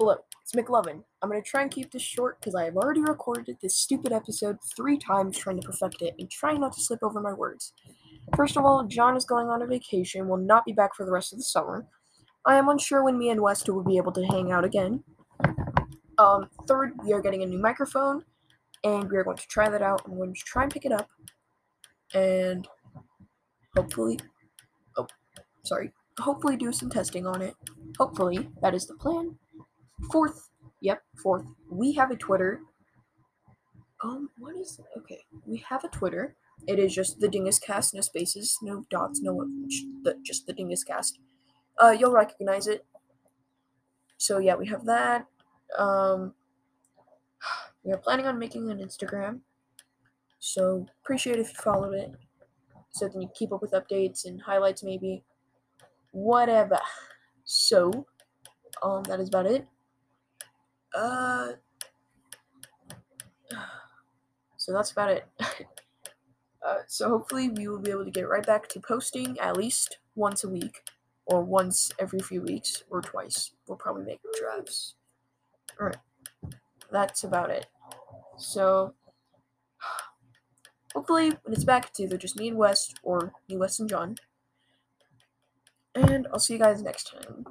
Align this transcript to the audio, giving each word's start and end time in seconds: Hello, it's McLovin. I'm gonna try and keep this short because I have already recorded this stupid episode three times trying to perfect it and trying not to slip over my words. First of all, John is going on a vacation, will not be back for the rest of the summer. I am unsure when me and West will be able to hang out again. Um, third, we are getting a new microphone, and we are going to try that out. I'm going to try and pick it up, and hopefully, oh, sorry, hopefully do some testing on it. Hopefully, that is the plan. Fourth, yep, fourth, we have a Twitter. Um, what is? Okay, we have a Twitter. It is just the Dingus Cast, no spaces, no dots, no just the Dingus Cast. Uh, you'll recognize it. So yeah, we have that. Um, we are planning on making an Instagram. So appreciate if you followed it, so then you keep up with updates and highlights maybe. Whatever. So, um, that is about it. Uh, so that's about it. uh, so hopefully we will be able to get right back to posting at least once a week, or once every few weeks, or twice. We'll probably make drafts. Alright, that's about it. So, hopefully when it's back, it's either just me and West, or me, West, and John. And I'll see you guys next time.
Hello, 0.00 0.16
it's 0.40 0.52
McLovin. 0.52 1.04
I'm 1.20 1.28
gonna 1.28 1.42
try 1.42 1.60
and 1.60 1.70
keep 1.70 1.90
this 1.90 2.00
short 2.00 2.40
because 2.40 2.54
I 2.54 2.64
have 2.64 2.76
already 2.78 3.02
recorded 3.02 3.58
this 3.60 3.76
stupid 3.76 4.12
episode 4.12 4.56
three 4.74 4.96
times 4.96 5.36
trying 5.36 5.60
to 5.60 5.66
perfect 5.66 6.00
it 6.00 6.14
and 6.18 6.30
trying 6.30 6.60
not 6.60 6.72
to 6.72 6.80
slip 6.80 7.00
over 7.02 7.20
my 7.20 7.34
words. 7.34 7.74
First 8.34 8.56
of 8.56 8.64
all, 8.64 8.86
John 8.86 9.14
is 9.14 9.26
going 9.26 9.48
on 9.48 9.60
a 9.60 9.66
vacation, 9.66 10.26
will 10.26 10.38
not 10.38 10.64
be 10.64 10.72
back 10.72 10.94
for 10.96 11.04
the 11.04 11.12
rest 11.12 11.34
of 11.34 11.38
the 11.38 11.44
summer. 11.44 11.86
I 12.46 12.54
am 12.54 12.70
unsure 12.70 13.04
when 13.04 13.18
me 13.18 13.28
and 13.28 13.42
West 13.42 13.68
will 13.68 13.84
be 13.84 13.98
able 13.98 14.12
to 14.12 14.24
hang 14.24 14.50
out 14.50 14.64
again. 14.64 15.04
Um, 16.16 16.48
third, 16.66 16.92
we 17.04 17.12
are 17.12 17.20
getting 17.20 17.42
a 17.42 17.46
new 17.46 17.58
microphone, 17.58 18.24
and 18.82 19.10
we 19.10 19.18
are 19.18 19.24
going 19.24 19.36
to 19.36 19.48
try 19.48 19.68
that 19.68 19.82
out. 19.82 20.00
I'm 20.06 20.16
going 20.16 20.32
to 20.32 20.40
try 20.46 20.62
and 20.62 20.72
pick 20.72 20.86
it 20.86 20.92
up, 20.92 21.10
and 22.14 22.66
hopefully, 23.76 24.18
oh, 24.96 25.08
sorry, 25.62 25.92
hopefully 26.18 26.56
do 26.56 26.72
some 26.72 26.88
testing 26.88 27.26
on 27.26 27.42
it. 27.42 27.52
Hopefully, 27.98 28.48
that 28.62 28.74
is 28.74 28.86
the 28.86 28.94
plan. 28.94 29.36
Fourth, 30.10 30.50
yep, 30.80 31.02
fourth, 31.16 31.44
we 31.70 31.92
have 31.92 32.10
a 32.10 32.16
Twitter. 32.16 32.60
Um, 34.02 34.30
what 34.38 34.56
is? 34.56 34.80
Okay, 34.96 35.24
we 35.46 35.58
have 35.68 35.84
a 35.84 35.88
Twitter. 35.88 36.36
It 36.66 36.78
is 36.78 36.94
just 36.94 37.20
the 37.20 37.28
Dingus 37.28 37.58
Cast, 37.58 37.94
no 37.94 38.00
spaces, 38.00 38.58
no 38.62 38.86
dots, 38.90 39.20
no 39.20 39.46
just 40.22 40.46
the 40.46 40.52
Dingus 40.52 40.84
Cast. 40.84 41.18
Uh, 41.78 41.90
you'll 41.90 42.12
recognize 42.12 42.66
it. 42.66 42.84
So 44.16 44.38
yeah, 44.38 44.54
we 44.54 44.66
have 44.68 44.84
that. 44.86 45.26
Um, 45.78 46.34
we 47.84 47.92
are 47.92 47.98
planning 47.98 48.26
on 48.26 48.38
making 48.38 48.70
an 48.70 48.78
Instagram. 48.78 49.40
So 50.38 50.86
appreciate 51.02 51.38
if 51.38 51.48
you 51.48 51.54
followed 51.54 51.94
it, 51.94 52.12
so 52.90 53.08
then 53.08 53.20
you 53.20 53.28
keep 53.34 53.52
up 53.52 53.62
with 53.62 53.72
updates 53.72 54.24
and 54.24 54.40
highlights 54.40 54.82
maybe. 54.82 55.22
Whatever. 56.12 56.80
So, 57.44 58.06
um, 58.82 59.02
that 59.04 59.20
is 59.20 59.28
about 59.28 59.46
it. 59.46 59.66
Uh, 60.94 61.52
so 64.56 64.72
that's 64.72 64.92
about 64.92 65.10
it. 65.10 65.26
uh, 66.66 66.78
so 66.86 67.08
hopefully 67.08 67.48
we 67.48 67.68
will 67.68 67.78
be 67.78 67.90
able 67.90 68.04
to 68.04 68.10
get 68.10 68.28
right 68.28 68.46
back 68.46 68.68
to 68.68 68.80
posting 68.80 69.38
at 69.38 69.56
least 69.56 69.98
once 70.14 70.44
a 70.44 70.48
week, 70.48 70.82
or 71.26 71.42
once 71.42 71.90
every 71.98 72.20
few 72.20 72.42
weeks, 72.42 72.82
or 72.90 73.00
twice. 73.00 73.52
We'll 73.66 73.78
probably 73.78 74.04
make 74.04 74.20
drafts. 74.38 74.94
Alright, 75.78 75.96
that's 76.90 77.24
about 77.24 77.50
it. 77.50 77.66
So, 78.36 78.94
hopefully 80.94 81.30
when 81.42 81.54
it's 81.54 81.64
back, 81.64 81.86
it's 81.88 82.00
either 82.00 82.16
just 82.16 82.36
me 82.36 82.48
and 82.48 82.58
West, 82.58 82.98
or 83.02 83.32
me, 83.48 83.56
West, 83.56 83.80
and 83.80 83.88
John. 83.88 84.16
And 85.94 86.28
I'll 86.32 86.38
see 86.38 86.54
you 86.54 86.58
guys 86.58 86.82
next 86.82 87.12
time. 87.12 87.46